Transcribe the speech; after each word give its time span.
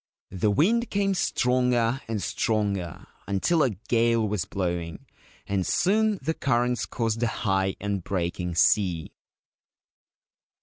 The 0.31 0.49
wind 0.49 0.89
came 0.89 1.13
stronger 1.13 2.01
and 2.07 2.23
stronger, 2.23 3.05
until 3.27 3.61
a 3.61 3.69
gale 3.69 4.27
was 4.27 4.45
blowing, 4.45 5.05
and 5.45 5.63
soon 5.63 6.17
the 6.23 6.33
currents 6.33 6.87
caused 6.87 7.21
a 7.21 7.27
high 7.27 7.75
and 7.79 8.03
breaking 8.03 8.55
sea. 8.55 9.11